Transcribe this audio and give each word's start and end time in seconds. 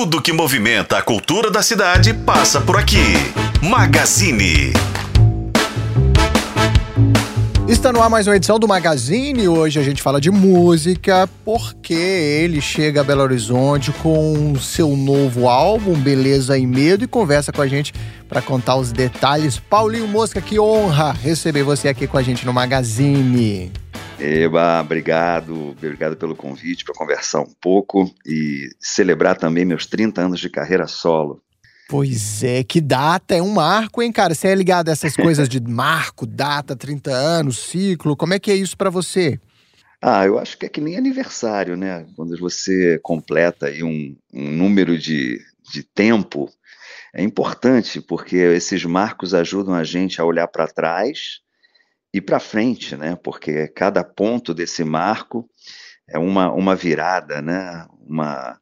Tudo 0.00 0.22
que 0.22 0.32
movimenta 0.32 0.96
a 0.96 1.02
cultura 1.02 1.50
da 1.50 1.60
cidade 1.60 2.14
passa 2.14 2.60
por 2.60 2.76
aqui. 2.76 3.02
Magazine. 3.60 4.72
Está 7.66 7.92
no 7.92 8.00
ar 8.00 8.08
mais 8.08 8.28
uma 8.28 8.36
edição 8.36 8.60
do 8.60 8.68
Magazine. 8.68 9.48
Hoje 9.48 9.80
a 9.80 9.82
gente 9.82 10.00
fala 10.00 10.20
de 10.20 10.30
música, 10.30 11.28
porque 11.44 11.94
ele 11.94 12.60
chega 12.60 13.00
a 13.00 13.04
Belo 13.04 13.22
Horizonte 13.22 13.90
com 13.90 14.54
seu 14.60 14.96
novo 14.96 15.48
álbum, 15.48 15.94
Beleza 15.94 16.56
e 16.56 16.64
Medo, 16.64 17.02
e 17.02 17.08
conversa 17.08 17.50
com 17.50 17.60
a 17.60 17.66
gente 17.66 17.92
para 18.28 18.40
contar 18.40 18.76
os 18.76 18.92
detalhes. 18.92 19.58
Paulinho 19.58 20.06
Mosca, 20.06 20.40
que 20.40 20.60
honra 20.60 21.10
receber 21.10 21.64
você 21.64 21.88
aqui 21.88 22.06
com 22.06 22.16
a 22.16 22.22
gente 22.22 22.46
no 22.46 22.52
Magazine. 22.52 23.72
Eba, 24.20 24.80
obrigado, 24.80 25.70
obrigado 25.70 26.16
pelo 26.16 26.34
convite 26.34 26.84
para 26.84 26.94
conversar 26.94 27.40
um 27.40 27.52
pouco 27.60 28.12
e 28.26 28.68
celebrar 28.80 29.36
também 29.36 29.64
meus 29.64 29.86
30 29.86 30.22
anos 30.22 30.40
de 30.40 30.50
carreira 30.50 30.88
solo. 30.88 31.40
Pois 31.88 32.42
é, 32.42 32.64
que 32.64 32.80
data, 32.80 33.34
é 33.34 33.40
um 33.40 33.52
marco, 33.52 34.02
hein, 34.02 34.10
cara? 34.10 34.34
Você 34.34 34.48
é 34.48 34.54
ligado 34.54 34.88
a 34.88 34.92
essas 34.92 35.14
coisas 35.14 35.48
de 35.48 35.60
marco, 35.62 36.26
data, 36.26 36.74
30 36.74 37.10
anos, 37.10 37.58
ciclo, 37.58 38.16
como 38.16 38.34
é 38.34 38.38
que 38.40 38.50
é 38.50 38.54
isso 38.54 38.76
para 38.76 38.90
você? 38.90 39.40
Ah, 40.02 40.26
eu 40.26 40.38
acho 40.38 40.58
que 40.58 40.66
é 40.66 40.68
que 40.68 40.80
nem 40.80 40.96
aniversário, 40.96 41.76
né? 41.76 42.06
Quando 42.16 42.36
você 42.38 42.98
completa 43.02 43.66
aí 43.66 43.82
um, 43.82 44.16
um 44.34 44.50
número 44.50 44.98
de, 44.98 45.40
de 45.72 45.82
tempo, 45.82 46.50
é 47.14 47.22
importante, 47.22 48.00
porque 48.00 48.36
esses 48.36 48.84
marcos 48.84 49.32
ajudam 49.32 49.74
a 49.74 49.84
gente 49.84 50.20
a 50.20 50.24
olhar 50.24 50.48
para 50.48 50.66
trás 50.66 51.40
e 52.12 52.20
para 52.20 52.40
frente, 52.40 52.96
né? 52.96 53.16
Porque 53.16 53.68
cada 53.68 54.02
ponto 54.02 54.54
desse 54.54 54.84
marco 54.84 55.48
é 56.08 56.18
uma, 56.18 56.52
uma 56.52 56.74
virada, 56.74 57.42
né? 57.42 57.86
Uma, 58.00 58.58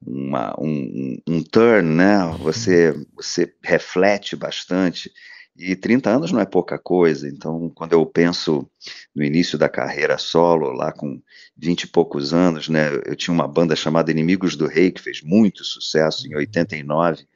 uma, 0.00 0.54
um, 0.58 1.16
um 1.26 1.42
turn, 1.42 1.94
né? 1.94 2.18
Você, 2.40 2.94
você 3.14 3.52
reflete 3.62 4.36
bastante. 4.36 5.10
E 5.58 5.74
30 5.74 6.10
anos 6.10 6.32
não 6.32 6.40
é 6.40 6.44
pouca 6.44 6.78
coisa, 6.78 7.26
então 7.26 7.70
quando 7.74 7.94
eu 7.94 8.04
penso 8.04 8.70
no 9.14 9.24
início 9.24 9.56
da 9.56 9.70
carreira 9.70 10.18
solo, 10.18 10.70
lá 10.70 10.92
com 10.92 11.20
20 11.56 11.84
e 11.84 11.86
poucos 11.86 12.34
anos, 12.34 12.68
né, 12.68 12.90
eu 13.06 13.16
tinha 13.16 13.32
uma 13.32 13.48
banda 13.48 13.74
chamada 13.74 14.10
Inimigos 14.10 14.54
do 14.54 14.66
Rei, 14.66 14.90
que 14.90 15.00
fez 15.00 15.22
muito 15.22 15.64
sucesso 15.64 16.28
em 16.28 16.36
89, 16.36 17.26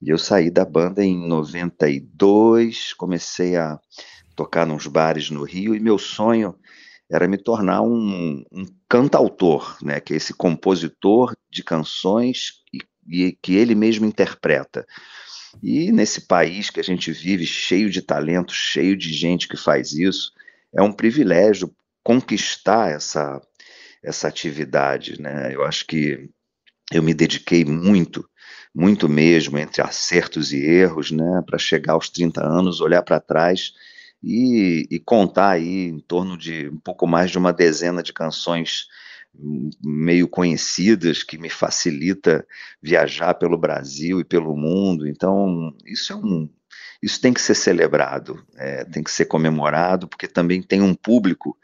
e 0.00 0.08
eu 0.08 0.16
saí 0.16 0.50
da 0.50 0.64
banda 0.64 1.04
em 1.04 1.28
92, 1.28 2.94
comecei 2.94 3.56
a 3.56 3.78
tocar 4.34 4.66
nos 4.66 4.86
bares 4.86 5.30
no 5.30 5.44
Rio, 5.44 5.74
e 5.74 5.80
meu 5.80 5.98
sonho 5.98 6.54
era 7.10 7.28
me 7.28 7.36
tornar 7.36 7.82
um, 7.82 8.44
um 8.50 8.64
cantautor, 8.88 9.76
né, 9.82 10.00
que 10.00 10.14
é 10.14 10.16
esse 10.16 10.32
compositor 10.32 11.34
de 11.50 11.62
canções 11.62 12.62
e, 12.72 12.78
e 13.08 13.32
que 13.40 13.54
ele 13.54 13.74
mesmo 13.74 14.06
interpreta. 14.06 14.86
E 15.62 15.92
nesse 15.92 16.22
país 16.22 16.70
que 16.70 16.80
a 16.80 16.84
gente 16.84 17.12
vive, 17.12 17.46
cheio 17.46 17.90
de 17.90 18.02
talento, 18.02 18.52
cheio 18.52 18.96
de 18.96 19.12
gente 19.12 19.46
que 19.46 19.56
faz 19.56 19.92
isso, 19.92 20.32
é 20.74 20.82
um 20.82 20.92
privilégio 20.92 21.74
conquistar 22.02 22.90
essa, 22.90 23.40
essa 24.02 24.26
atividade. 24.26 25.20
Né? 25.20 25.54
Eu 25.54 25.64
acho 25.64 25.86
que 25.86 26.28
eu 26.92 27.02
me 27.02 27.14
dediquei 27.14 27.64
muito, 27.64 28.28
muito 28.74 29.08
mesmo, 29.08 29.56
entre 29.58 29.82
acertos 29.82 30.52
e 30.52 30.58
erros, 30.64 31.10
né, 31.10 31.42
para 31.46 31.58
chegar 31.58 31.92
aos 31.92 32.08
30 32.08 32.44
anos, 32.44 32.80
olhar 32.80 33.02
para 33.02 33.20
trás 33.20 33.72
e, 34.24 34.86
e, 34.90 34.98
contar 34.98 35.50
aí 35.50 35.88
em 35.88 35.98
torno 35.98 36.38
de 36.38 36.68
um 36.68 36.78
pouco 36.78 37.06
mais 37.06 37.30
de 37.30 37.36
uma 37.36 37.52
dezena 37.52 38.02
de 38.02 38.12
canções 38.12 38.86
meio 39.82 40.28
conhecidas 40.28 41.22
que 41.22 41.36
me 41.36 41.50
facilita 41.50 42.46
viajar 42.80 43.34
pelo 43.34 43.58
Brasil 43.58 44.20
e 44.20 44.24
pelo 44.24 44.56
mundo. 44.56 45.06
Então 45.06 45.76
isso 45.84 46.12
é 46.12 46.16
um 46.16 46.48
isso 47.02 47.20
tem 47.20 47.34
que 47.34 47.42
ser 47.42 47.54
celebrado, 47.54 48.42
é, 48.56 48.82
tem 48.84 49.02
que 49.02 49.10
ser 49.10 49.26
comemorado, 49.26 50.08
porque 50.08 50.26
também 50.26 50.62
tem 50.62 50.80
um 50.80 50.94
público 50.94 51.54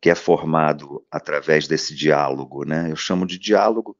que 0.00 0.08
é 0.08 0.14
formado 0.14 1.04
através 1.10 1.68
desse 1.68 1.94
diálogo, 1.94 2.64
né? 2.64 2.90
Eu 2.90 2.96
chamo 2.96 3.26
de 3.26 3.38
diálogo 3.38 3.94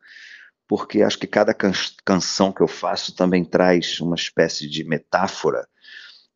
porque 0.67 1.03
acho 1.03 1.19
que 1.19 1.27
cada 1.27 1.53
can 1.53 1.73
canção 2.05 2.51
que 2.51 2.63
eu 2.63 2.69
faço 2.69 3.15
também 3.15 3.45
traz 3.45 4.01
uma 4.01 4.17
espécie 4.17 4.69
de 4.69 4.85
metáfora 4.85 5.69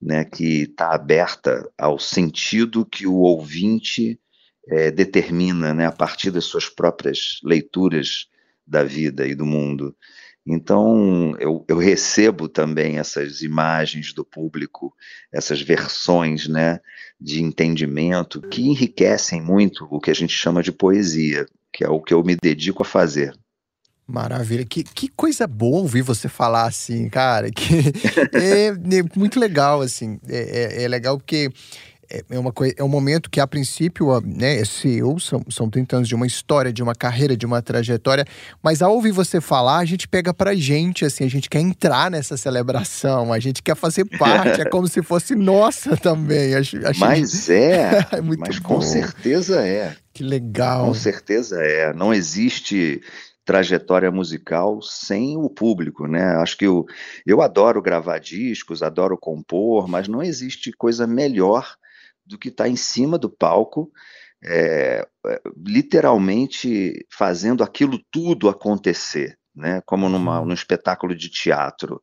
né, 0.01 0.25
que 0.25 0.63
está 0.63 0.95
aberta 0.95 1.69
ao 1.77 1.99
sentido 1.99 2.87
que 2.87 3.07
o 3.07 3.17
ouvinte 3.17 4.19
é, 4.69 4.91
determina 4.91 5.75
né, 5.75 5.87
a 5.87 5.93
partir 5.93 6.31
das 6.31 6.45
suas 6.45 6.69
próprias 6.69 7.41
leituras 7.45 8.29
da 8.67 8.83
vida 8.83 9.27
e 9.27 9.35
do 9.35 9.45
mundo. 9.45 9.95
Então, 10.47 11.37
eu, 11.39 11.65
eu, 11.69 11.77
recebo 11.77 12.49
também 12.49 12.99
essas 12.99 13.43
imagens 13.43 14.13
do 14.13 14.25
público, 14.25 14.95
essas 15.31 15.61
versões 15.61 16.49
né, 16.49 16.81
de 17.21 17.43
entendimento 17.43 18.41
que 18.41 18.63
enriquecem 18.63 19.41
muito 19.41 19.87
o 19.91 20.01
que 20.01 20.11
a 20.11 20.15
gente 20.15 20.33
chama 20.33 20.63
de 20.63 20.73
poesia, 20.73 21.47
que 21.73 21.85
é 21.85 21.89
o 21.89 22.01
que 22.01 22.15
eu 22.15 22.25
me 22.25 22.37
dedico 22.37 22.83
a 22.83 22.87
fazer. 22.87 23.37
Maravilha. 24.11 24.65
Que, 24.65 24.83
que 24.83 25.09
coisa 25.09 25.47
boa 25.47 25.79
ouvir 25.79 26.03
você 26.03 26.29
falar 26.29 26.65
assim, 26.65 27.09
cara. 27.09 27.51
Que 27.51 27.93
é, 28.35 28.67
é 28.69 29.03
muito 29.15 29.39
legal, 29.39 29.81
assim. 29.81 30.19
É, 30.29 30.79
é, 30.79 30.83
é 30.83 30.89
legal 30.89 31.17
porque 31.17 31.51
é, 32.11 32.25
é 32.29 32.39
uma 32.39 32.53
coisa, 32.53 32.75
é 32.77 32.83
um 32.83 32.89
momento 32.89 33.31
que, 33.31 33.39
a 33.39 33.47
princípio, 33.47 34.21
né, 34.21 34.59
é 34.59 34.65
seu, 34.65 35.19
são, 35.21 35.45
são 35.49 35.71
30 35.71 35.97
anos 35.97 36.09
de 36.09 36.15
uma 36.15 36.27
história, 36.27 36.73
de 36.73 36.83
uma 36.83 36.95
carreira, 36.95 37.37
de 37.37 37.47
uma 37.47 37.63
trajetória, 37.63 38.25
mas 38.61 38.83
ao 38.83 38.93
ouvir 38.93 39.13
você 39.13 39.41
falar, 39.41 39.79
a 39.79 39.85
gente 39.85 40.09
pega 40.09 40.35
pra 40.35 40.55
gente, 40.57 41.05
assim, 41.05 41.25
a 41.25 41.31
gente 41.31 41.49
quer 41.49 41.61
entrar 41.61 42.11
nessa 42.11 42.37
celebração, 42.37 43.33
a 43.33 43.39
gente 43.39 43.63
quer 43.63 43.77
fazer 43.77 44.05
parte, 44.19 44.61
é 44.61 44.65
como 44.65 44.89
se 44.89 45.03
fosse 45.03 45.37
nossa 45.37 45.97
também. 45.97 46.55
Acho, 46.57 46.85
acho 46.85 47.01
mas 47.01 47.49
é, 47.49 48.05
é 48.11 48.21
muito 48.21 48.41
mas 48.41 48.59
bom. 48.59 48.75
com 48.75 48.83
certeza 48.83 49.65
é. 49.65 49.95
Que 50.13 50.25
legal. 50.25 50.87
Com 50.87 50.95
certeza 50.95 51.63
é. 51.63 51.93
Não 51.95 52.13
existe 52.13 53.01
trajetória 53.45 54.11
musical 54.11 54.81
sem 54.83 55.37
o 55.37 55.49
público, 55.49 56.07
né? 56.07 56.37
Acho 56.37 56.57
que 56.57 56.67
eu, 56.67 56.87
eu 57.27 57.41
adoro 57.41 57.83
gravar 57.83 58.19
discos, 58.19 58.83
adoro 58.83 59.19
compor, 59.19 59.89
mas 59.89 60.09
não 60.09 60.23
existe 60.23 60.73
coisa 60.73 61.07
melhor 61.07 61.75
do 62.25 62.39
que 62.39 62.49
estar 62.49 62.65
tá 62.65 62.71
em 62.71 62.77
cima 62.77 63.19
do 63.19 63.29
palco, 63.29 63.91
é, 64.45 65.07
literalmente 65.67 67.07
fazendo 67.11 67.63
aquilo 67.63 67.99
tudo 68.11 68.49
acontecer, 68.49 69.39
né? 69.55 69.83
Como 69.85 70.09
numa, 70.09 70.41
uhum. 70.41 70.47
num 70.47 70.55
espetáculo 70.55 71.15
de 71.15 71.29
teatro, 71.29 72.01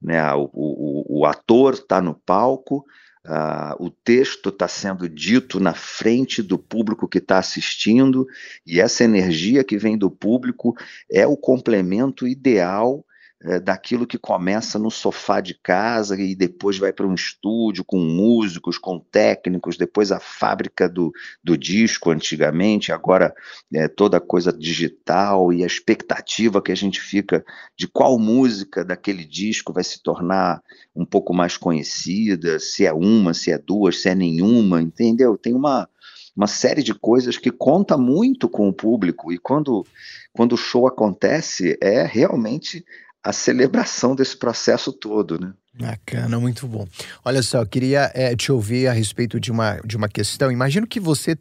né? 0.00 0.32
O, 0.34 0.50
o, 0.52 1.20
o 1.20 1.26
ator 1.26 1.74
está 1.74 2.00
no 2.00 2.14
palco, 2.14 2.84
Uh, 3.26 3.84
o 3.84 3.90
texto 3.90 4.50
está 4.50 4.68
sendo 4.68 5.08
dito 5.08 5.58
na 5.58 5.74
frente 5.74 6.40
do 6.42 6.56
público 6.56 7.08
que 7.08 7.18
está 7.18 7.38
assistindo, 7.38 8.24
e 8.64 8.80
essa 8.80 9.02
energia 9.02 9.64
que 9.64 9.76
vem 9.76 9.98
do 9.98 10.08
público 10.08 10.76
é 11.10 11.26
o 11.26 11.36
complemento 11.36 12.28
ideal 12.28 13.04
é, 13.42 13.60
daquilo 13.60 14.06
que 14.06 14.16
começa 14.16 14.78
no 14.78 14.90
sofá 14.90 15.40
de 15.40 15.54
casa 15.54 16.18
e 16.18 16.34
depois 16.34 16.78
vai 16.78 16.92
para 16.92 17.06
um 17.06 17.14
estúdio 17.14 17.84
com 17.84 17.98
músicos, 17.98 18.78
com 18.78 18.98
técnicos, 18.98 19.76
depois 19.76 20.10
a 20.10 20.18
fábrica 20.18 20.88
do, 20.88 21.12
do 21.44 21.56
disco 21.56 22.10
antigamente, 22.10 22.92
agora 22.92 23.34
é, 23.74 23.88
toda 23.88 24.20
coisa 24.20 24.52
digital 24.52 25.52
e 25.52 25.62
a 25.62 25.66
expectativa 25.66 26.62
que 26.62 26.72
a 26.72 26.76
gente 26.76 27.00
fica 27.00 27.44
de 27.76 27.86
qual 27.86 28.18
música 28.18 28.84
daquele 28.84 29.24
disco 29.24 29.72
vai 29.72 29.84
se 29.84 30.02
tornar 30.02 30.62
um 30.94 31.04
pouco 31.04 31.34
mais 31.34 31.58
conhecida, 31.58 32.58
se 32.58 32.86
é 32.86 32.92
uma, 32.92 33.34
se 33.34 33.52
é 33.52 33.58
duas, 33.58 34.00
se 34.00 34.08
é 34.08 34.14
nenhuma, 34.14 34.80
entendeu? 34.80 35.36
Tem 35.36 35.54
uma 35.54 35.88
uma 36.36 36.46
série 36.46 36.82
de 36.82 36.92
coisas 36.92 37.38
que 37.38 37.50
conta 37.50 37.96
muito 37.96 38.46
com 38.46 38.68
o 38.68 38.72
público 38.72 39.32
e 39.32 39.38
quando, 39.38 39.86
quando 40.34 40.52
o 40.52 40.58
show 40.58 40.86
acontece 40.86 41.78
é 41.80 42.04
realmente 42.04 42.84
a 43.26 43.32
celebração 43.32 44.14
desse 44.14 44.36
processo 44.36 44.92
todo, 44.92 45.36
né? 45.40 45.52
Bacana, 45.74 46.38
muito 46.38 46.64
bom. 46.68 46.86
Olha 47.24 47.42
só, 47.42 47.60
eu 47.60 47.66
queria 47.66 48.08
é, 48.14 48.36
te 48.36 48.52
ouvir 48.52 48.86
a 48.86 48.92
respeito 48.92 49.40
de 49.40 49.50
uma, 49.50 49.80
de 49.84 49.96
uma 49.96 50.08
questão. 50.08 50.50
Imagino 50.50 50.86
que 50.86 51.00
você 51.00 51.36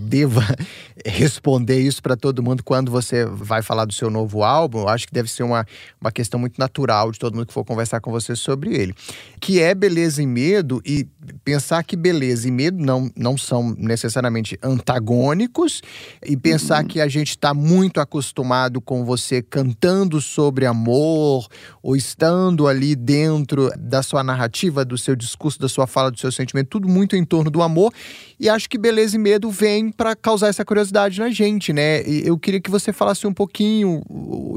deva 0.00 0.42
responder 1.04 1.78
isso 1.80 2.02
para 2.02 2.16
todo 2.16 2.42
mundo 2.42 2.62
quando 2.62 2.90
você 2.90 3.24
vai 3.24 3.62
falar 3.62 3.84
do 3.84 3.92
seu 3.92 4.10
novo 4.10 4.42
álbum. 4.42 4.80
Eu 4.80 4.88
acho 4.88 5.06
que 5.06 5.12
deve 5.12 5.30
ser 5.30 5.42
uma, 5.42 5.66
uma 6.00 6.10
questão 6.10 6.40
muito 6.40 6.58
natural 6.58 7.10
de 7.12 7.18
todo 7.18 7.34
mundo 7.34 7.46
que 7.46 7.52
for 7.52 7.64
conversar 7.64 8.00
com 8.00 8.10
você 8.10 8.34
sobre 8.34 8.74
ele. 8.74 8.94
Que 9.40 9.60
é 9.60 9.74
beleza 9.74 10.22
e 10.22 10.26
medo, 10.26 10.80
e 10.84 11.06
pensar 11.44 11.82
que 11.84 11.96
beleza 11.96 12.48
e 12.48 12.50
medo 12.50 12.78
não, 12.78 13.10
não 13.16 13.36
são 13.36 13.74
necessariamente 13.78 14.58
antagônicos, 14.62 15.82
e 16.24 16.36
pensar 16.36 16.82
uhum. 16.82 16.88
que 16.88 17.00
a 17.00 17.08
gente 17.08 17.30
está 17.30 17.52
muito 17.52 18.00
acostumado 18.00 18.80
com 18.80 19.04
você 19.04 19.42
cantando 19.42 20.20
sobre 20.20 20.66
amor, 20.66 21.46
ou 21.82 21.94
estando 21.94 22.66
ali 22.66 22.94
dentro 22.94 23.70
da 23.78 24.02
sua 24.02 24.24
narrativa, 24.24 24.84
do 24.84 24.96
seu 24.96 25.14
discurso, 25.14 25.58
da 25.58 25.68
sua 25.68 25.86
fala, 25.86 26.10
do 26.10 26.18
seu 26.18 26.32
sentimento, 26.32 26.68
tudo 26.68 26.88
muito 26.88 27.16
em 27.16 27.24
torno 27.24 27.50
do 27.50 27.62
amor. 27.62 27.92
E 28.38 28.48
acho 28.48 28.68
que 28.68 28.78
beleza 28.78 29.16
e 29.16 29.18
medo 29.26 29.50
vem 29.50 29.90
para 29.90 30.14
causar 30.14 30.46
essa 30.46 30.64
curiosidade 30.64 31.18
na 31.18 31.30
gente, 31.30 31.72
né? 31.72 32.00
E 32.06 32.24
eu 32.24 32.38
queria 32.38 32.60
que 32.60 32.70
você 32.70 32.92
falasse 32.92 33.26
um 33.26 33.34
pouquinho 33.34 34.00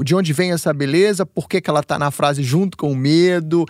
de 0.04 0.14
onde 0.14 0.32
vem 0.32 0.52
essa 0.52 0.72
beleza, 0.72 1.26
por 1.26 1.48
que, 1.48 1.60
que 1.60 1.68
ela 1.68 1.80
está 1.80 1.98
na 1.98 2.12
frase 2.12 2.44
junto 2.44 2.76
com 2.76 2.92
o 2.92 2.96
medo, 2.96 3.66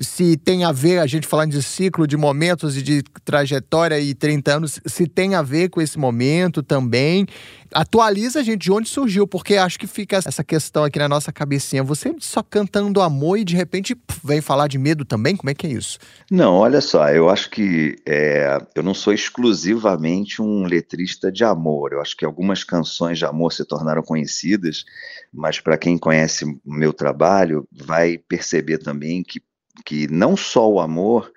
se 0.00 0.36
tem 0.36 0.64
a 0.64 0.72
ver, 0.72 0.98
a 0.98 1.06
gente 1.06 1.26
falando 1.26 1.52
de 1.52 1.62
ciclo, 1.62 2.06
de 2.06 2.16
momentos 2.16 2.76
e 2.76 2.82
de 2.82 3.02
trajetória 3.24 3.98
e 4.00 4.14
30 4.14 4.56
anos, 4.56 4.80
se 4.86 5.06
tem 5.06 5.34
a 5.34 5.42
ver 5.42 5.68
com 5.68 5.80
esse 5.80 5.98
momento 5.98 6.62
também. 6.62 7.26
Atualiza 7.74 8.40
a 8.40 8.42
gente 8.42 8.62
de 8.62 8.72
onde 8.72 8.88
surgiu, 8.88 9.26
porque 9.26 9.56
acho 9.56 9.78
que 9.78 9.86
fica 9.86 10.16
essa 10.16 10.44
questão 10.44 10.84
aqui 10.84 10.98
na 10.98 11.08
nossa 11.08 11.32
cabecinha. 11.32 11.82
Você 11.82 12.14
só 12.18 12.42
cantando 12.42 13.00
amor 13.00 13.38
e 13.38 13.44
de 13.44 13.56
repente 13.56 13.96
vem 14.22 14.42
falar 14.42 14.68
de 14.68 14.76
medo 14.78 15.04
também? 15.04 15.34
Como 15.34 15.48
é 15.48 15.54
que 15.54 15.66
é 15.66 15.70
isso? 15.70 15.98
Não, 16.30 16.54
olha 16.54 16.80
só, 16.80 17.08
eu 17.08 17.30
acho 17.30 17.48
que 17.48 17.96
é, 18.06 18.58
eu 18.74 18.82
não 18.82 18.92
sou 18.92 19.12
exclusivamente 19.12 20.42
um 20.42 20.64
letrista 20.64 21.32
de 21.32 21.44
amor. 21.44 21.92
Eu 21.92 22.00
acho 22.02 22.16
que 22.16 22.24
algumas 22.24 22.62
canções 22.62 23.18
de 23.18 23.24
amor 23.24 23.52
se 23.52 23.64
tornaram 23.64 24.02
conhecidas, 24.02 24.84
mas 25.32 25.58
para 25.58 25.78
quem 25.78 25.96
conhece 25.96 26.44
meu 26.64 26.92
trabalho, 26.92 27.66
vai 27.72 28.18
perceber 28.18 28.78
também 28.78 29.22
que 29.22 29.40
que 29.84 30.06
não 30.10 30.36
só 30.36 30.70
o 30.70 30.80
amor, 30.80 31.32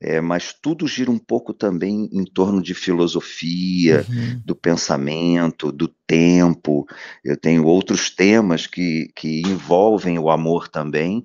é, 0.00 0.20
mas 0.20 0.52
tudo 0.52 0.86
gira 0.86 1.10
um 1.10 1.18
pouco 1.18 1.54
também 1.54 2.10
em 2.12 2.24
torno 2.24 2.62
de 2.62 2.74
filosofia, 2.74 4.04
uhum. 4.08 4.42
do 4.44 4.54
pensamento, 4.54 5.72
do 5.72 5.88
tempo. 5.88 6.86
Eu 7.24 7.36
tenho 7.36 7.64
outros 7.64 8.10
temas 8.10 8.66
que, 8.66 9.10
que 9.16 9.40
envolvem 9.40 10.18
o 10.18 10.28
amor 10.28 10.68
também. 10.68 11.24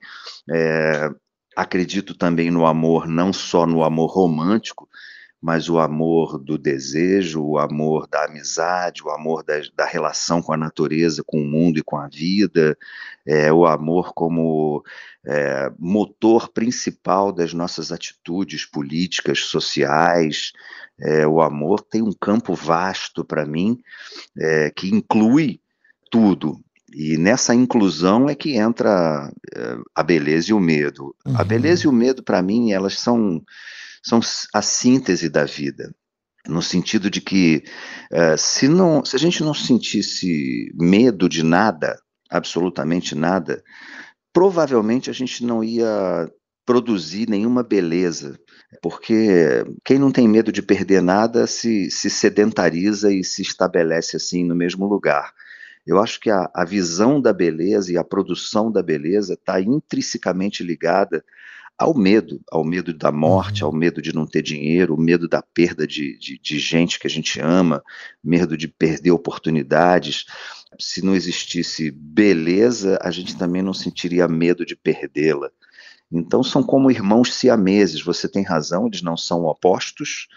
É, 0.50 1.10
acredito 1.56 2.13
também 2.13 2.50
no 2.50 2.66
amor, 2.66 3.06
não 3.06 3.33
só 3.33 3.65
no 3.65 3.83
amor 3.83 4.12
romântico, 4.12 4.88
mas 5.41 5.69
o 5.69 5.80
amor 5.80 6.38
do 6.38 6.57
desejo, 6.57 7.41
o 7.41 7.57
amor 7.57 8.07
da 8.07 8.25
amizade, 8.25 9.03
o 9.03 9.09
amor 9.09 9.44
da, 9.44 9.53
da 9.75 9.86
relação 9.86 10.41
com 10.41 10.51
a 10.51 10.57
natureza, 10.57 11.24
com 11.25 11.41
o 11.41 11.45
mundo 11.45 11.80
e 11.80 11.83
com 11.83 11.97
a 11.97 12.07
vida, 12.07 12.77
é, 13.25 13.51
o 13.51 13.65
amor 13.65 14.13
como 14.13 14.83
é, 15.25 15.71
motor 15.80 16.50
principal 16.50 17.31
das 17.31 17.53
nossas 17.53 17.91
atitudes 17.91 18.65
políticas, 18.65 19.39
sociais. 19.39 20.51
É, 21.00 21.25
o 21.25 21.41
amor 21.41 21.81
tem 21.81 22.01
um 22.01 22.12
campo 22.12 22.53
vasto 22.53 23.24
para 23.24 23.45
mim, 23.45 23.80
é, 24.38 24.69
que 24.69 24.94
inclui 24.94 25.62
tudo, 26.12 26.59
e 26.94 27.18
nessa 27.18 27.53
inclusão 27.53 28.30
é 28.30 28.36
que 28.36 28.57
entra 28.57 29.31
é, 29.56 29.77
a 29.94 30.03
beleza 30.03 30.51
e 30.51 30.53
o 30.53 30.59
medo. 30.59 31.15
Uhum. 31.25 31.38
A 31.38 31.44
beleza 31.44 31.86
e 31.86 31.88
o 31.88 31.91
medo, 31.91 32.24
para 32.24 32.41
mim, 32.41 32.71
elas 32.71 33.00
são 33.00 33.44
são 34.04 34.19
a 34.54 34.62
síntese 34.62 35.30
da 35.30 35.46
vida, 35.46 35.94
no 36.48 36.62
sentido 36.62 37.10
de 37.10 37.22
que 37.22 37.63
uh, 38.12 38.38
se, 38.38 38.68
não, 38.68 39.04
se 39.04 39.16
a 39.16 39.19
gente 39.19 39.44
não 39.44 39.54
sentisse 39.54 40.72
medo 40.75 41.28
de 41.28 41.44
nada, 41.44 42.00
absolutamente 42.30 43.16
nada, 43.16 43.63
provavelmente 44.34 45.10
a 45.10 45.13
gente 45.13 45.44
não 45.44 45.63
ia 45.63 46.30
produzir 46.66 47.28
nenhuma 47.28 47.63
beleza, 47.63 48.40
porque 48.81 49.66
quem 49.84 49.98
não 49.98 50.12
tem 50.12 50.28
medo 50.28 50.51
de 50.51 50.62
perder 50.62 51.01
nada 51.01 51.48
se, 51.48 51.90
se 51.90 52.10
sedentariza 52.10 53.12
e 53.12 53.24
se 53.24 53.42
estabelece 53.42 54.16
assim 54.16 54.44
no 54.44 54.56
mesmo 54.56 54.86
lugar. 54.86 55.34
Eu 55.86 56.00
acho 56.00 56.19
que 56.19 56.30
a, 56.30 56.48
a 56.54 56.63
visão 56.63 57.19
da 57.19 57.34
beleza 57.34 57.92
e 57.92 57.98
a 57.98 58.04
produção 58.04 58.72
da 58.72 58.84
beleza 58.84 59.34
está 59.34 59.60
intrinsecamente 59.60 60.63
ligada 60.63 61.25
ao 61.80 61.98
medo, 61.98 62.42
ao 62.52 62.66
medo 62.66 62.94
da 62.94 63.10
morte, 63.10 63.64
uhum. 63.64 63.70
ao 63.70 63.74
medo 63.74 64.02
de 64.02 64.14
não 64.14 64.28
ter 64.28 64.42
dinheiro, 64.42 64.94
o 64.94 65.02
medo 65.02 65.30
da 65.30 65.42
perda 65.42 65.88
de, 65.88 66.18
de, 66.20 66.38
de, 66.38 66.60
gente 66.60 67.00
que 67.00 67.08
a 67.08 67.10
gente 67.10 67.40
ama, 67.40 67.81
medo 68.22 68.58
de 68.58 68.68
perder 68.68 69.12
oportunidades. 69.12 70.26
Se 70.78 71.02
não 71.02 71.16
existisse 71.16 71.90
beleza, 71.90 73.00
a 73.02 73.10
gente 73.10 73.38
também 73.38 73.62
não 73.62 73.74
sentiria 73.74 74.28
medo 74.28 74.66
de 74.66 74.76
perdê-la. 74.76 75.50
Então 76.12 76.44
são 76.44 76.62
como 76.62 76.92
irmãos 76.92 77.34
siameses, 77.34 78.02
você 78.02 78.28
tem 78.28 78.44
razão, 78.44 78.88
eles 78.88 79.02
não 79.02 79.16
são 79.16 79.46
opostos, 79.46 80.28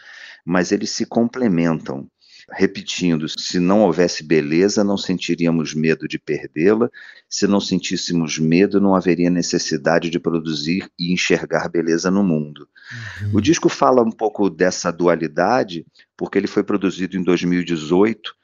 mas 0.44 0.70
eles 0.70 0.90
se 0.90 1.04
complementam. 1.04 2.06
Repetindo, 2.50 3.28
se 3.28 3.58
não 3.58 3.82
houvesse 3.82 4.24
beleza, 4.24 4.82
não 4.82 4.96
sentiríamos 4.96 5.74
medo 5.74 6.08
de 6.08 6.18
perdê-la. 6.18 6.90
Se 7.28 7.46
não 7.46 7.60
sentíssemos 7.60 8.38
medo, 8.38 8.80
não 8.80 8.94
haveria 8.94 9.30
necessidade 9.30 10.10
de 10.10 10.18
produzir 10.18 10.90
e 10.98 11.12
enxergar 11.12 11.68
beleza 11.68 12.10
no 12.10 12.22
mundo. 12.22 12.68
Uhum. 13.22 13.36
O 13.36 13.40
disco 13.40 13.68
fala 13.68 14.02
um 14.02 14.10
pouco 14.10 14.50
dessa 14.50 14.90
dualidade, 14.90 15.86
porque 16.16 16.38
ele 16.38 16.46
foi 16.46 16.62
produzido 16.62 17.16
em 17.16 17.22
2018. 17.22 18.34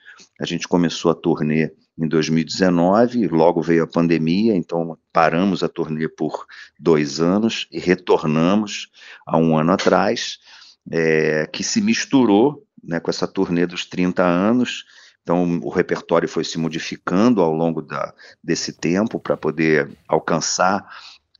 A 0.41 0.47
gente 0.47 0.69
começou 0.69 1.11
a 1.11 1.15
turnê 1.15 1.73
em 1.99 2.07
2019, 2.07 3.27
logo 3.27 3.61
veio 3.61 3.83
a 3.83 3.87
pandemia, 3.87 4.55
então 4.55 4.97
paramos 5.13 5.65
a 5.65 5.69
turnê 5.69 6.09
por 6.09 6.47
dois 6.79 7.19
anos 7.19 7.67
e 7.73 7.81
retornamos 7.81 8.89
há 9.27 9.37
um 9.37 9.59
ano 9.59 9.73
atrás, 9.73 10.39
é, 10.91 11.49
que 11.53 11.65
se 11.65 11.81
misturou 11.81 12.65
né, 12.83 13.01
com 13.01 13.11
essa 13.11 13.27
turnê 13.27 13.67
dos 13.67 13.85
30 13.85 14.23
anos. 14.25 14.85
Então, 15.23 15.61
o 15.63 15.69
repertório 15.69 16.29
foi 16.29 16.45
se 16.45 16.59
modificando 16.59 17.43
ao 17.43 17.53
longo 17.53 17.83
da, 17.83 18.15
desse 18.43 18.73
tempo 18.73 19.21
para 19.21 19.37
poder 19.37 19.91
alcançar 20.07 20.89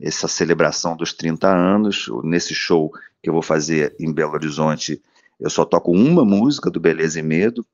essa 0.01 0.29
celebração 0.29 0.97
dos 0.97 1.13
30 1.13 1.49
anos. 1.49 2.07
Nesse 2.23 2.55
show 2.55 2.91
que 3.23 3.31
eu 3.31 3.33
vou 3.33 3.43
fazer 3.43 3.97
em 3.99 4.13
Belo 4.13 4.35
Horizonte, 4.35 5.01
eu 5.41 5.51
só 5.51 5.65
toco 5.65 5.93
uma 5.93 6.25
música 6.25 6.71
do 6.71 6.81
Beleza 6.81 7.19
e 7.19 7.23
Medo, 7.23 7.65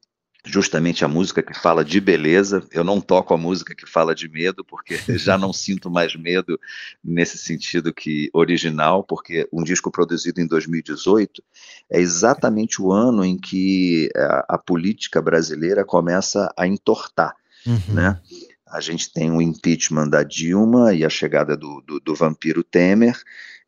justamente 0.44 1.05
a 1.05 1.08
música 1.08 1.43
que 1.43 1.58
fala 1.58 1.85
de 1.85 2.00
beleza. 2.00 2.62
Eu 2.70 2.85
não 2.85 3.00
toco 3.00 3.32
a 3.32 3.37
música 3.37 3.75
que 3.75 3.88
fala 3.88 4.14
de 4.14 4.29
medo, 4.29 4.64
porque 4.64 4.96
já 5.19 5.38
não 5.38 5.52
sinto 5.52 5.91
mais 5.91 6.14
medo 6.14 6.61
nesse 7.02 7.38
sentido 7.38 7.93
que 7.93 8.29
original, 8.32 9.02
porque 9.02 9.49
um 9.52 9.64
disco 9.64 9.91
produzido 9.91 10.41
em 10.41 10.46
2018 10.46 11.43
é 11.91 12.00
exatamente 12.00 12.81
o 12.81 12.93
ano 12.93 13.25
em 13.25 13.38
que 13.38 14.11
a, 14.14 14.55
a 14.55 14.58
política 14.58 15.23
brasileira 15.23 15.85
começa 15.85 16.52
a 16.56 16.67
entortar, 16.67 17.35
uhum. 17.67 17.94
né? 17.94 18.20
A 18.67 18.81
gente 18.81 19.12
tem 19.12 19.31
o 19.31 19.41
impeachment 19.41 20.08
da 20.08 20.25
Dilma 20.25 20.93
e 20.93 21.05
a 21.05 21.08
chegada 21.08 21.56
do, 21.56 21.81
do, 21.87 22.00
do 22.00 22.14
vampiro 22.14 22.64
Temer, 22.64 23.17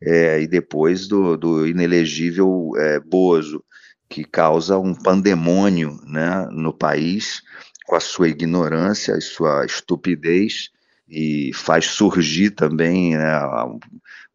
é, 0.01 0.41
e 0.41 0.47
depois 0.47 1.07
do, 1.07 1.37
do 1.37 1.65
inelegível 1.65 2.71
é, 2.77 2.99
Bozo 2.99 3.63
que 4.09 4.23
causa 4.23 4.77
um 4.77 4.93
pandemônio 4.93 5.99
né, 6.05 6.47
no 6.51 6.73
país 6.73 7.41
com 7.85 7.95
a 7.95 7.99
sua 7.99 8.29
ignorância 8.29 9.17
e 9.17 9.21
sua 9.21 9.65
estupidez 9.65 10.69
e 11.09 11.51
faz 11.53 11.85
surgir 11.85 12.51
também 12.51 13.15
né, 13.15 13.39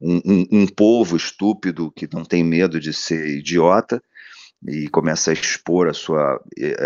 um, 0.00 0.20
um, 0.24 0.46
um, 0.52 0.66
povo 0.66 1.16
estúpido 1.16 1.92
que 1.92 2.08
não 2.12 2.24
tem 2.24 2.42
medo 2.42 2.80
de 2.80 2.92
ser 2.92 3.38
idiota 3.38 4.02
e 4.66 4.88
começa 4.88 5.30
a 5.30 5.34
expor 5.34 5.88
a 5.88 5.92
sua, 5.92 6.40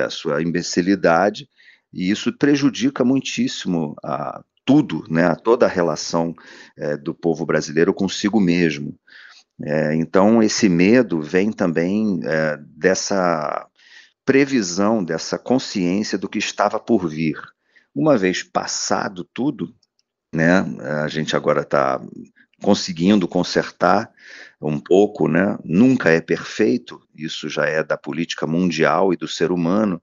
a 0.05 0.11
sua 0.11 0.43
imbecilidade 0.43 1.49
e 1.93 2.11
isso 2.11 2.33
prejudica 2.37 3.05
muitíssimo 3.05 3.95
a 4.05 4.43
tudo, 4.65 5.05
né, 5.09 5.27
a 5.27 5.37
toda 5.37 5.65
a 5.67 5.69
relação 5.69 6.35
é, 6.77 6.97
do 6.97 7.15
povo 7.15 7.47
brasileiro 7.47 7.95
consigo 7.95 8.41
mesmo. 8.41 8.99
É, 9.63 9.95
então, 9.95 10.43
esse 10.43 10.69
medo 10.69 11.21
vem 11.21 11.51
também 11.51 12.21
é, 12.25 12.59
dessa 12.77 13.67
previsão, 14.25 15.03
dessa 15.03 15.39
consciência 15.39 16.19
do 16.19 16.29
que 16.29 16.39
estava 16.39 16.79
por 16.79 17.09
vir. 17.09 17.41
Uma 17.95 18.19
vez 18.19 18.43
passado 18.43 19.25
tudo, 19.33 19.75
né, 20.35 20.59
a 21.03 21.09
gente 21.09 21.35
agora 21.35 21.63
está 21.63 22.01
conseguindo 22.63 23.29
consertar 23.29 24.11
um 24.61 24.79
pouco, 24.79 25.29
né? 25.29 25.59
Nunca 25.65 26.11
é 26.11 26.21
perfeito, 26.21 27.01
isso 27.15 27.49
já 27.49 27.67
é 27.67 27.83
da 27.83 27.97
política 27.97 28.47
mundial 28.47 29.13
e 29.13 29.17
do 29.17 29.29
ser 29.29 29.53
humano, 29.53 30.01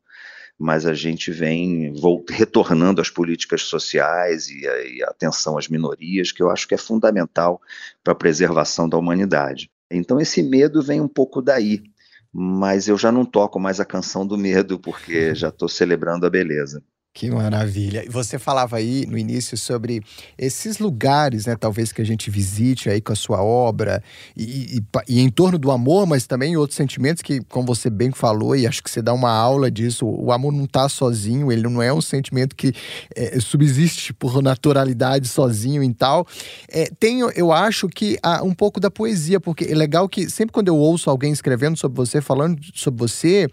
mas 0.64 0.86
a 0.86 0.94
gente 0.94 1.30
vem 1.30 1.94
retornando 2.30 3.02
às 3.02 3.10
políticas 3.10 3.64
sociais 3.64 4.50
e 4.50 4.66
a, 4.66 4.82
e 4.88 5.04
a 5.04 5.08
atenção 5.08 5.58
às 5.58 5.68
minorias, 5.68 6.32
que 6.32 6.42
eu 6.42 6.50
acho 6.50 6.66
que 6.66 6.74
é 6.74 6.78
fundamental 6.78 7.62
para 8.02 8.14
a 8.14 8.16
preservação 8.16 8.88
da 8.88 8.98
humanidade. 8.98 9.70
Então 9.92 10.22
esse 10.22 10.42
medo 10.42 10.82
vem 10.82 11.02
um 11.02 11.08
pouco 11.08 11.42
daí, 11.42 11.84
mas 12.32 12.88
eu 12.88 12.98
já 12.98 13.12
não 13.12 13.26
toco 13.26 13.60
mais 13.60 13.82
a 13.82 13.86
canção 13.86 14.26
do 14.26 14.38
medo, 14.38 14.80
porque 14.80 15.36
já 15.36 15.50
estou 15.50 15.68
celebrando 15.68 16.26
a 16.26 16.30
beleza. 16.30 16.82
Que 17.16 17.30
maravilha. 17.30 18.04
E 18.04 18.10
você 18.10 18.40
falava 18.40 18.78
aí 18.78 19.06
no 19.06 19.16
início 19.20 19.56
sobre 19.56 20.02
esses 20.36 20.80
lugares, 20.80 21.46
né, 21.46 21.56
talvez 21.56 21.92
que 21.92 22.02
a 22.02 22.06
gente 22.06 22.32
visite 22.32 22.90
aí 22.90 23.00
com 23.00 23.14
a 23.14 23.16
sua 23.16 23.44
obra 23.44 24.04
e, 24.36 24.78
e, 24.78 24.84
e, 25.08 25.20
em 25.20 25.30
torno 25.30 25.60
do 25.60 25.70
amor, 25.70 26.08
mas 26.08 26.26
também 26.26 26.58
outros 26.58 26.76
sentimentos 26.76 27.22
que, 27.22 27.40
como 27.42 27.68
você 27.68 27.88
bem 27.88 28.12
falou, 28.12 28.56
e 28.56 28.66
acho 28.66 28.82
que 28.82 28.90
você 28.90 29.00
dá 29.00 29.14
uma 29.14 29.30
aula 29.30 29.70
disso, 29.70 30.08
o 30.08 30.32
amor 30.32 30.52
não 30.52 30.64
está 30.64 30.90
sozinho, 30.90 31.52
ele 31.52 31.62
não 31.62 31.84
é 31.84 31.94
um 31.94 32.02
sentimento 32.02 32.56
que 32.56 32.74
é, 33.16 33.40
subsiste 33.40 34.12
por 34.12 34.42
naturalidade 34.42 35.28
sozinho 35.28 35.84
e 35.84 35.94
tal. 35.94 36.26
É, 36.68 36.90
tem, 37.00 37.20
eu 37.36 37.52
acho 37.52 37.88
que 37.90 38.18
há 38.24 38.42
um 38.42 38.56
pouco 38.56 38.80
da 38.80 38.90
poesia, 38.90 39.40
porque 39.40 39.66
é 39.66 39.76
legal 39.76 40.10
que 40.10 40.32
sempre 40.32 40.52
quando 40.52 40.70
eu 40.70 40.78
ouço 40.78 41.12
alguém 41.12 41.32
escrevendo 41.32 41.78
sobre 41.78 41.96
você, 41.96 42.22
falando 42.22 42.60
sobre 42.74 43.02
você, 43.08 43.48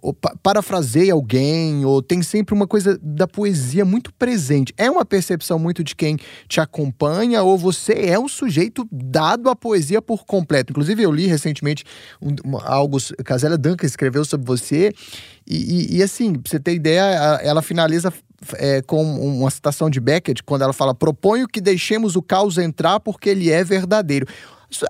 ou 0.00 0.14
parafraseia 0.14 1.12
alguém, 1.12 1.84
ou 1.84 2.00
tem 2.00 2.22
sempre 2.22 2.54
uma 2.54 2.68
coisa 2.68 2.99
da 3.02 3.26
poesia 3.26 3.84
muito 3.84 4.12
presente. 4.12 4.72
É 4.76 4.90
uma 4.90 5.04
percepção 5.04 5.58
muito 5.58 5.82
de 5.82 5.94
quem 5.94 6.16
te 6.48 6.60
acompanha 6.60 7.42
ou 7.42 7.56
você 7.56 7.92
é 7.92 8.18
um 8.18 8.28
sujeito 8.28 8.86
dado 8.90 9.48
à 9.48 9.56
poesia 9.56 10.02
por 10.02 10.24
completo? 10.24 10.72
Inclusive, 10.72 11.02
eu 11.02 11.12
li 11.12 11.26
recentemente 11.26 11.84
um, 12.20 12.34
algo, 12.58 12.98
Casella 13.24 13.58
Duncan 13.58 13.86
escreveu 13.86 14.24
sobre 14.24 14.46
você, 14.46 14.92
e, 15.46 15.56
e, 15.56 15.96
e 15.98 16.02
assim, 16.02 16.34
pra 16.34 16.50
você 16.50 16.60
ter 16.60 16.74
ideia, 16.74 17.02
ela 17.42 17.62
finaliza 17.62 18.12
é, 18.54 18.82
com 18.82 19.02
uma 19.02 19.50
citação 19.50 19.90
de 19.90 20.00
Beckett, 20.00 20.42
quando 20.42 20.62
ela 20.62 20.72
fala: 20.72 20.94
proponho 20.94 21.48
que 21.48 21.60
deixemos 21.60 22.16
o 22.16 22.22
caos 22.22 22.58
entrar 22.58 23.00
porque 23.00 23.30
ele 23.30 23.50
é 23.50 23.62
verdadeiro 23.64 24.26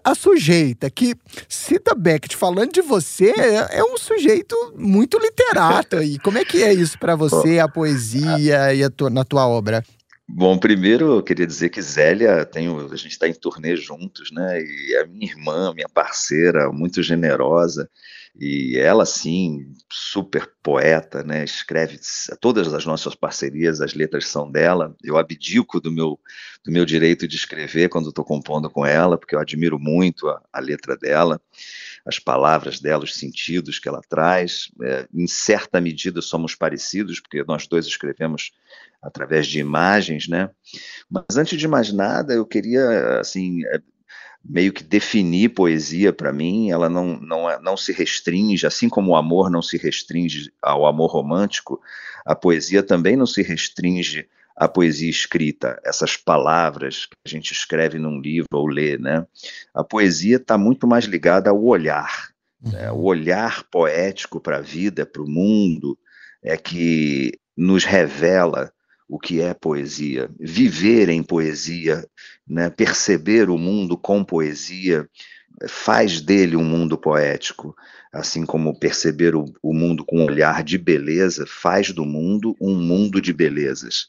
a 0.05 0.15
sujeita 0.15 0.91
que 0.91 1.15
cita 1.49 1.95
Beckett 1.95 2.37
falando 2.37 2.73
de 2.73 2.83
você 2.83 3.31
é, 3.31 3.79
é 3.79 3.85
um 3.85 3.97
sujeito 3.97 4.55
muito 4.77 5.19
literato 5.19 5.97
aí. 5.97 6.19
Como 6.19 6.39
é 6.39 6.45
que 6.45 6.63
é 6.63 6.73
isso 6.73 6.99
para 6.99 7.17
você, 7.17 7.59
a 7.59 7.69
poesia 7.69 8.75
e 8.75 8.83
a 8.83 8.91
tua, 8.91 9.11
na 9.11 9.25
tua 9.25 9.47
obra? 9.47 9.83
Bom, 10.33 10.57
primeiro 10.59 11.17
eu 11.17 11.23
queria 11.23 11.47
dizer 11.47 11.71
que 11.71 11.83
Zélia, 11.83 12.45
tenho, 12.45 12.79
a 12.93 12.97
gente 12.97 13.13
está 13.13 13.27
em 13.27 13.35
turnê 13.35 13.75
juntos, 13.75 14.31
né? 14.31 14.61
E 14.63 14.95
é 14.95 15.05
minha 15.05 15.27
irmã, 15.27 15.73
minha 15.75 15.89
parceira, 15.89 16.71
muito 16.71 17.03
generosa. 17.03 17.91
E 18.39 18.79
ela, 18.79 19.05
sim, 19.05 19.75
super 19.91 20.51
poeta, 20.63 21.23
né? 21.23 21.45
Escreve 21.45 21.99
todas 22.41 22.73
as 22.73 22.87
nossas 22.87 23.15
parcerias, 23.15 23.81
as 23.81 23.93
letras 23.93 24.27
são 24.29 24.51
dela. 24.51 24.95
Eu 25.03 25.19
abdico 25.19 25.81
do 25.81 25.91
meu, 25.91 26.19
do 26.65 26.71
meu 26.71 26.85
direito 26.85 27.27
de 27.27 27.37
escrever 27.37 27.89
quando 27.89 28.09
estou 28.09 28.25
compondo 28.25 28.71
com 28.71 28.87
ela, 28.87 29.19
porque 29.19 29.35
eu 29.35 29.41
admiro 29.41 29.79
muito 29.79 30.29
a, 30.29 30.43
a, 30.53 30.61
letra 30.61 30.97
dela, 30.97 31.41
as 32.07 32.19
palavras 32.19 32.79
dela, 32.79 33.05
os 33.05 33.15
sentidos 33.15 33.79
que 33.79 33.89
ela 33.89 34.01
traz. 34.09 34.71
É, 34.83 35.09
em 35.13 35.27
certa 35.27 35.81
medida 35.81 36.23
somos 36.23 36.55
parecidos, 36.55 37.21
porque 37.21 37.43
nós 37.45 37.67
dois 37.67 37.87
escrevemos 37.87 38.53
através 39.03 39.47
de 39.47 39.59
imagens, 39.59 40.29
né? 40.29 40.51
Mas 41.11 41.37
antes 41.37 41.59
de 41.59 41.67
mais 41.67 41.93
nada, 41.93 42.33
eu 42.33 42.47
queria, 42.47 43.19
assim, 43.19 43.65
é, 43.67 43.81
meio 44.45 44.73
que 44.73 44.83
definir 44.83 45.51
poesia 45.51 46.13
para 46.13 46.33
mim, 46.33 46.71
ela 46.71 46.89
não, 46.89 47.19
não, 47.21 47.51
é, 47.51 47.61
não 47.61 47.77
se 47.77 47.93
restringe, 47.93 48.67
assim 48.67 48.89
como 48.89 49.13
o 49.13 49.17
amor 49.17 49.51
não 49.51 49.63
se 49.63 49.77
restringe 49.77 50.53
ao 50.63 50.87
amor 50.87 51.11
romântico, 51.11 51.81
a 52.25 52.35
poesia 52.35 52.83
também 52.83 53.17
não 53.17 53.27
se 53.27 53.43
restringe 53.43 54.27
à 54.57 54.69
poesia 54.69 55.09
escrita, 55.09 55.81
essas 55.85 56.17
palavras 56.17 57.07
que 57.07 57.17
a 57.25 57.29
gente 57.29 57.53
escreve 57.53 57.99
num 57.99 58.21
livro 58.21 58.49
ou 58.53 58.67
lê, 58.67 58.99
né? 58.99 59.27
A 59.75 59.83
poesia 59.83 60.37
está 60.37 60.59
muito 60.59 60.87
mais 60.87 61.05
ligada 61.05 61.51
ao 61.51 61.63
olhar, 61.63 62.31
né? 62.63 62.91
o 62.91 63.03
olhar 63.03 63.65
poético 63.71 64.41
para 64.41 64.59
a 64.59 64.63
vida, 64.63 65.07
para 65.07 65.23
o 65.23 65.29
mundo, 65.29 65.99
é 66.43 66.57
que 66.57 67.33
nos 67.57 67.85
revela 67.85 68.73
o 69.11 69.19
que 69.19 69.40
é 69.40 69.52
poesia, 69.52 70.31
viver 70.38 71.09
em 71.09 71.21
poesia, 71.21 72.07
né, 72.47 72.71
perceber 72.71 73.50
o 73.50 73.59
mundo 73.59 73.99
com 73.99 74.23
poesia, 74.25 75.05
faz 75.69 76.21
dele 76.21 76.57
um 76.57 76.64
mundo 76.64 76.97
poético, 76.97 77.76
assim 78.12 78.45
como 78.45 78.79
perceber 78.79 79.37
o, 79.37 79.45
o, 79.62 79.73
mundo 79.73 80.05
com 80.05 80.19
um 80.19 80.25
olhar 80.25 80.64
de 80.64 80.76
beleza 80.76 81.47
faz 81.47 81.93
do 81.93 82.05
mundo 82.05 82.57
um 82.61 82.75
mundo 82.75 83.21
de 83.21 83.33
belezas. 83.33 84.09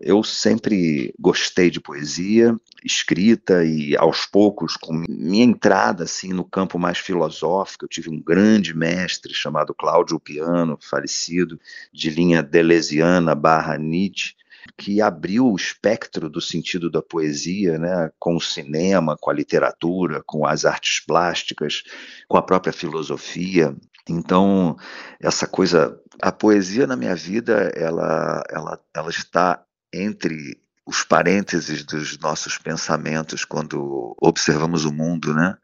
Eu 0.00 0.22
sempre 0.22 1.12
gostei 1.18 1.70
de 1.70 1.80
poesia, 1.80 2.54
escrita 2.84 3.64
e 3.64 3.96
aos 3.96 4.26
poucos, 4.26 4.76
com 4.76 4.92
minha 5.08 5.44
entrada 5.44 6.04
assim 6.04 6.32
no 6.32 6.44
campo 6.44 6.78
mais 6.78 6.98
filosófico, 6.98 7.84
eu 7.84 7.88
tive 7.88 8.10
um 8.10 8.20
grande 8.20 8.76
mestre 8.76 9.34
chamado 9.34 9.74
Cláudio 9.74 10.20
Piano, 10.20 10.78
falecido, 10.80 11.58
de 11.92 12.10
linha 12.10 12.42
deleuziana 12.42 13.34
barra 13.34 13.76
Nietzsche, 13.76 14.34
que 14.76 15.00
abriu 15.00 15.46
o 15.46 15.56
espectro 15.56 16.28
do 16.28 16.40
sentido 16.40 16.90
da 16.90 17.02
poesia, 17.02 17.78
né, 17.78 18.10
com 18.18 18.36
o 18.36 18.40
cinema, 18.40 19.16
com 19.20 19.30
a 19.30 19.34
literatura, 19.34 20.22
com 20.24 20.46
as 20.46 20.64
artes 20.64 21.00
plásticas, 21.04 21.82
com 22.28 22.36
a 22.36 22.42
própria 22.42 22.72
filosofia. 22.72 23.74
Então, 24.08 24.76
essa 25.20 25.46
coisa, 25.46 25.98
a 26.20 26.32
poesia 26.32 26.86
na 26.86 26.96
minha 26.96 27.14
vida, 27.14 27.72
ela, 27.74 28.42
ela, 28.50 28.80
ela 28.94 29.10
está 29.10 29.62
entre 29.92 30.60
os 30.86 31.04
parênteses 31.04 31.84
dos 31.84 32.18
nossos 32.18 32.58
pensamentos 32.58 33.44
quando 33.44 34.16
observamos 34.20 34.84
o 34.84 34.92
mundo, 34.92 35.32
né? 35.32 35.56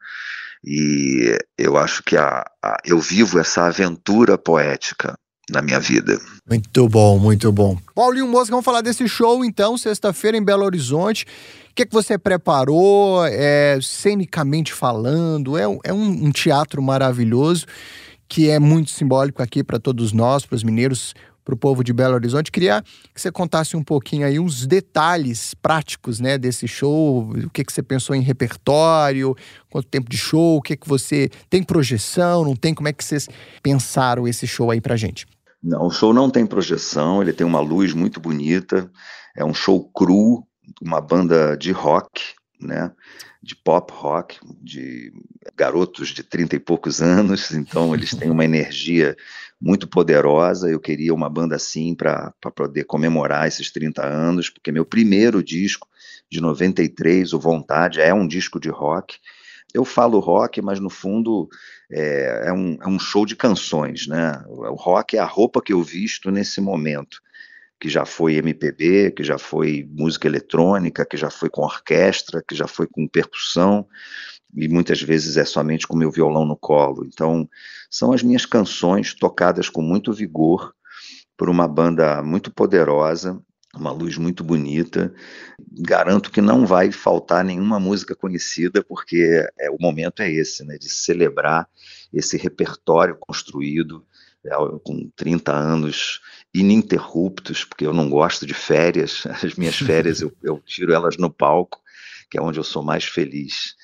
E 0.63 1.37
eu 1.57 1.77
acho 1.77 2.03
que 2.03 2.17
a, 2.17 2.45
a, 2.63 2.77
eu 2.85 2.99
vivo 2.99 3.39
essa 3.39 3.65
aventura 3.65 4.37
poética 4.37 5.17
na 5.51 5.61
minha 5.61 5.79
vida. 5.79 6.19
Muito 6.49 6.87
bom, 6.87 7.19
muito 7.19 7.51
bom. 7.51 7.77
Paulinho 7.93 8.27
Mosca, 8.27 8.51
vamos 8.51 8.65
falar 8.65 8.81
desse 8.81 9.07
show 9.07 9.43
então, 9.43 9.77
sexta-feira 9.77 10.37
em 10.37 10.43
Belo 10.43 10.63
Horizonte. 10.63 11.25
O 11.71 11.75
que, 11.75 11.83
é 11.83 11.85
que 11.85 11.93
você 11.93 12.17
preparou, 12.17 13.25
é, 13.25 13.79
cenicamente 13.81 14.73
falando? 14.73 15.57
É, 15.57 15.63
é 15.83 15.93
um, 15.93 16.25
um 16.25 16.31
teatro 16.31 16.81
maravilhoso 16.81 17.65
que 18.27 18.49
é 18.49 18.59
muito 18.59 18.91
simbólico 18.91 19.41
aqui 19.41 19.63
para 19.63 19.79
todos 19.79 20.13
nós, 20.13 20.45
para 20.45 20.55
os 20.55 20.63
mineiros 20.63 21.15
para 21.49 21.55
o 21.55 21.57
povo 21.57 21.83
de 21.83 21.91
Belo 21.91 22.13
Horizonte. 22.13 22.51
Queria 22.51 22.83
que 23.13 23.19
você 23.19 23.31
contasse 23.31 23.75
um 23.75 23.83
pouquinho 23.83 24.25
aí 24.25 24.39
uns 24.39 24.67
detalhes 24.67 25.55
práticos, 25.55 26.19
né, 26.19 26.37
desse 26.37 26.67
show. 26.67 27.31
O 27.31 27.49
que 27.49 27.63
que 27.63 27.73
você 27.73 27.81
pensou 27.81 28.15
em 28.15 28.21
repertório? 28.21 29.35
Quanto 29.67 29.87
tempo 29.87 30.07
de 30.09 30.17
show? 30.17 30.57
O 30.57 30.61
que 30.61 30.77
que 30.77 30.87
você 30.87 31.27
tem 31.49 31.63
projeção? 31.63 32.43
Não 32.43 32.55
tem? 32.55 32.75
Como 32.75 32.87
é 32.87 32.93
que 32.93 33.03
vocês 33.03 33.27
pensaram 33.63 34.27
esse 34.27 34.45
show 34.45 34.69
aí 34.69 34.79
para 34.79 34.95
gente? 34.95 35.25
Não, 35.61 35.87
o 35.87 35.91
show 35.91 36.13
não 36.13 36.29
tem 36.29 36.45
projeção. 36.45 37.21
Ele 37.21 37.33
tem 37.33 37.45
uma 37.45 37.59
luz 37.59 37.93
muito 37.93 38.19
bonita. 38.19 38.91
É 39.35 39.43
um 39.43 39.53
show 39.53 39.89
cru, 39.91 40.45
uma 40.81 41.01
banda 41.01 41.55
de 41.55 41.71
rock, 41.71 42.21
né? 42.59 42.91
de 43.41 43.55
pop 43.55 43.91
rock, 43.93 44.37
de 44.61 45.13
garotos 45.55 46.09
de 46.09 46.23
trinta 46.23 46.55
e 46.55 46.59
poucos 46.59 47.01
anos, 47.01 47.51
então 47.51 47.93
eles 47.93 48.11
têm 48.11 48.29
uma 48.29 48.43
energia 48.43 49.15
muito 49.59 49.87
poderosa. 49.87 50.69
Eu 50.69 50.79
queria 50.79 51.13
uma 51.13 51.29
banda 51.29 51.55
assim 51.55 51.95
para 51.95 52.33
poder 52.55 52.83
comemorar 52.83 53.47
esses 53.47 53.71
30 53.71 54.05
anos, 54.05 54.49
porque 54.49 54.71
meu 54.71 54.85
primeiro 54.85 55.43
disco, 55.43 55.87
de 56.29 56.41
93, 56.41 57.33
o 57.33 57.39
Vontade, 57.39 58.01
é 58.01 58.13
um 58.13 58.27
disco 58.27 58.59
de 58.59 58.69
rock. 58.69 59.17
Eu 59.73 59.85
falo 59.85 60.19
rock, 60.19 60.61
mas 60.61 60.79
no 60.79 60.89
fundo 60.89 61.47
é, 61.91 62.43
é, 62.47 62.53
um, 62.53 62.77
é 62.81 62.87
um 62.87 62.99
show 62.99 63.25
de 63.25 63.35
canções, 63.35 64.07
né? 64.07 64.43
O 64.47 64.75
rock 64.75 65.15
é 65.15 65.19
a 65.19 65.25
roupa 65.25 65.61
que 65.61 65.73
eu 65.73 65.83
visto 65.83 66.31
nesse 66.31 66.59
momento 66.59 67.19
que 67.79 67.87
já 67.87 68.05
foi 68.05 68.35
MPB, 68.35 69.11
que 69.11 69.23
já 69.23 69.37
foi 69.37 69.87
música 69.89 70.27
eletrônica, 70.27 71.05
que 71.05 71.15
já 71.15 71.29
foi 71.29 71.49
com 71.49 71.61
orquestra, 71.61 72.43
que 72.45 72.53
já 72.53 72.67
foi 72.67 72.85
com 72.85 73.07
percussão, 73.07 73.87
e 74.53 74.67
muitas 74.67 75.01
vezes 75.01 75.37
é 75.37 75.45
somente 75.45 75.87
com 75.87 75.95
meu 75.95 76.11
violão 76.11 76.43
no 76.43 76.57
colo. 76.57 77.05
Então, 77.05 77.47
são 77.89 78.11
as 78.11 78.21
minhas 78.21 78.45
canções 78.45 79.13
tocadas 79.13 79.69
com 79.69 79.81
muito 79.81 80.11
vigor 80.11 80.73
por 81.37 81.49
uma 81.49 81.67
banda 81.67 82.21
muito 82.21 82.51
poderosa, 82.51 83.41
uma 83.75 83.91
luz 83.91 84.17
muito 84.17 84.43
bonita. 84.43 85.13
Garanto 85.71 86.31
que 86.31 86.41
não 86.41 86.65
vai 86.65 86.91
faltar 86.91 87.43
nenhuma 87.43 87.79
música 87.79 88.15
conhecida, 88.15 88.83
porque 88.83 89.47
é, 89.57 89.69
o 89.69 89.77
momento 89.79 90.21
é 90.21 90.31
esse, 90.31 90.63
né, 90.63 90.77
de 90.77 90.89
celebrar 90.89 91.67
esse 92.13 92.37
repertório 92.37 93.15
construído 93.19 94.05
é, 94.43 94.49
com 94.83 95.09
30 95.15 95.53
anos 95.53 96.21
ininterruptos, 96.53 97.63
porque 97.63 97.85
eu 97.85 97.93
não 97.93 98.09
gosto 98.09 98.45
de 98.45 98.53
férias, 98.53 99.23
as 99.43 99.55
minhas 99.55 99.75
férias 99.75 100.21
eu, 100.21 100.31
eu 100.41 100.59
tiro 100.65 100.93
elas 100.93 101.17
no 101.17 101.29
palco, 101.29 101.79
que 102.29 102.37
é 102.37 102.41
onde 102.41 102.59
eu 102.59 102.63
sou 102.63 102.83
mais 102.83 103.05
feliz. 103.05 103.75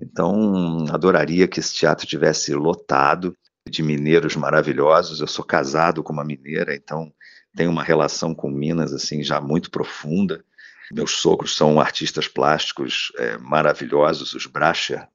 Então, 0.00 0.86
adoraria 0.90 1.46
que 1.46 1.60
esse 1.60 1.74
teatro 1.74 2.06
tivesse 2.06 2.54
lotado 2.54 3.36
de 3.68 3.82
mineiros 3.82 4.36
maravilhosos. 4.36 5.20
Eu 5.20 5.26
sou 5.26 5.44
casado 5.44 6.02
com 6.02 6.12
uma 6.12 6.24
mineira, 6.24 6.74
então 6.74 7.12
tenho 7.54 7.70
uma 7.70 7.82
relação 7.82 8.34
com 8.34 8.50
Minas 8.50 8.92
assim 8.92 9.22
já 9.22 9.40
muito 9.40 9.70
profunda. 9.70 10.44
Meus 10.92 11.12
sogros 11.12 11.56
são 11.56 11.80
artistas 11.80 12.28
plásticos 12.28 13.12
é, 13.16 13.38
maravilhosos, 13.38 14.34
os 14.34 14.46
Bracha. 14.46 15.08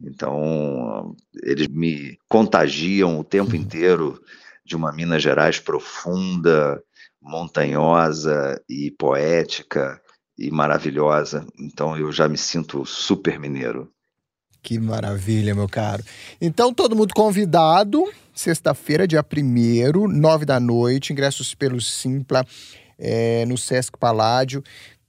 Então, 0.00 1.16
eles 1.42 1.66
me 1.66 2.16
contagiam 2.28 3.18
o 3.18 3.24
tempo 3.24 3.56
inteiro 3.56 4.22
de 4.64 4.76
uma 4.76 4.92
Minas 4.92 5.22
Gerais 5.22 5.58
profunda, 5.58 6.80
montanhosa 7.20 8.62
e 8.68 8.90
poética 8.92 10.00
e 10.38 10.50
maravilhosa. 10.50 11.44
Então 11.58 11.96
eu 11.96 12.12
já 12.12 12.28
me 12.28 12.38
sinto 12.38 12.86
super 12.86 13.40
mineiro. 13.40 13.92
Que 14.62 14.78
maravilha, 14.78 15.54
meu 15.54 15.68
caro. 15.68 16.02
Então, 16.40 16.74
todo 16.74 16.96
mundo 16.96 17.14
convidado, 17.14 18.04
sexta-feira, 18.34 19.06
dia 19.06 19.24
1 19.24 20.08
nove 20.08 20.44
da 20.44 20.60
noite, 20.60 21.12
ingressos 21.12 21.54
pelo 21.54 21.80
Simpla, 21.80 22.44
é, 22.98 23.44
no 23.46 23.56
Sesc 23.56 23.96
Paládio. 23.98 24.62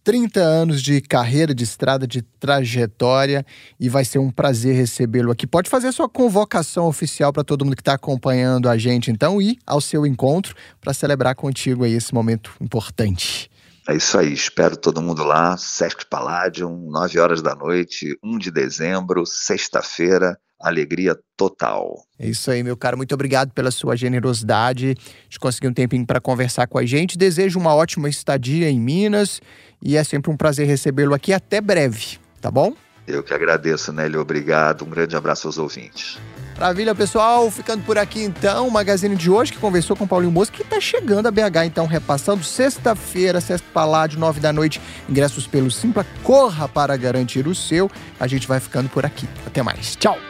30 0.03 0.39
anos 0.39 0.82
de 0.82 1.01
carreira, 1.01 1.53
de 1.53 1.63
estrada, 1.63 2.08
de 2.08 2.22
trajetória 2.22 3.46
e 3.79 3.89
vai 3.89 4.06
ser 4.06 4.18
um 4.18 4.32
prazer 4.32 4.75
recebê-lo 4.75 5.32
aqui. 5.32 5.46
Pode 5.46 5.70
fazer 5.70 5.91
sua 5.91 6.10
convocação 6.10 6.88
oficial 6.88 7.32
para 7.34 7.44
todo 7.44 7.65
mundo 7.65 7.75
que 7.75 7.82
está 7.82 7.94
acompanhando 7.94 8.70
a 8.70 8.77
gente, 8.77 9.12
então, 9.12 9.41
e 9.41 9.60
ao 9.68 9.82
seu 9.82 10.08
encontro 10.08 10.56
para 10.82 10.94
celebrar 10.94 11.36
contigo 11.36 11.84
aí 11.84 11.94
esse 11.94 12.13
momento 12.13 12.51
importante. 12.62 13.49
É 13.89 13.96
isso 13.96 14.19
aí, 14.19 14.31
espero 14.31 14.77
todo 14.77 15.01
mundo 15.01 15.24
lá, 15.24 15.58
Sesc 15.58 16.05
Palladium, 16.05 16.91
9 16.91 17.19
horas 17.19 17.41
da 17.41 17.55
noite, 17.55 18.15
1 18.24 18.38
de 18.38 18.51
dezembro, 18.51 19.25
sexta-feira, 19.25 20.38
alegria 20.60 21.17
total. 21.36 22.03
É 22.19 22.27
isso 22.27 22.51
aí, 22.51 22.62
meu 22.62 22.77
caro. 22.77 22.98
Muito 22.98 23.15
obrigado 23.15 23.51
pela 23.51 23.72
sua 23.72 23.96
generosidade 23.96 24.96
de 25.27 25.39
conseguir 25.39 25.69
um 25.69 25.74
tempinho 25.74 26.05
para 26.05 26.22
conversar 26.22 26.67
com 26.67 26.77
a 26.77 26.86
gente. 26.86 27.17
Desejo 27.17 27.58
uma 27.58 27.74
ótima 27.74 28.08
estadia 28.08 28.69
em 28.69 28.79
Minas 28.79 29.41
e 29.81 29.98
é 29.98 30.03
sempre 30.03 30.29
um 30.29 30.38
prazer 30.38 30.67
recebê-lo 30.67 31.15
aqui. 31.15 31.34
Até 31.34 31.60
breve, 31.60 32.19
tá 32.39 32.51
bom? 32.51 32.75
Eu 33.08 33.24
que 33.24 33.34
agradeço, 33.34 33.91
Nélio. 33.91 34.22
Obrigado. 34.22 34.86
Um 34.86 34.89
grande 34.91 35.15
abraço 35.15 35.48
aos 35.48 35.58
ouvintes. 35.58 36.19
Maravilha, 36.59 36.93
pessoal. 36.93 37.49
Ficando 37.49 37.85
por 37.85 37.97
aqui, 37.97 38.21
então, 38.21 38.67
o 38.67 38.71
Magazine 38.71 39.15
de 39.15 39.31
hoje, 39.31 39.53
que 39.53 39.57
conversou 39.57 39.95
com 39.95 40.03
o 40.03 40.07
Paulinho 40.07 40.29
Moço, 40.29 40.51
que 40.51 40.61
está 40.61 40.77
chegando 40.81 41.25
a 41.25 41.31
BH, 41.31 41.63
então, 41.65 41.85
repassando 41.85 42.43
sexta-feira, 42.43 43.39
sexta 43.39 43.65
Paládio, 43.73 44.19
nove 44.19 44.41
da 44.41 44.51
noite, 44.51 44.81
ingressos 45.07 45.47
pelo 45.47 45.71
Simpla. 45.71 46.05
Corra 46.21 46.67
para 46.67 46.97
garantir 46.97 47.47
o 47.47 47.55
seu. 47.55 47.89
A 48.19 48.27
gente 48.27 48.45
vai 48.45 48.59
ficando 48.59 48.89
por 48.89 49.05
aqui. 49.05 49.25
Até 49.47 49.63
mais. 49.63 49.95
Tchau. 49.95 50.28